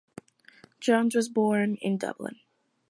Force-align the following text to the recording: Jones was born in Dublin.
Jones 0.79 1.13
was 1.13 1.29
born 1.29 1.75
in 1.75 1.99
Dublin. 1.99 2.39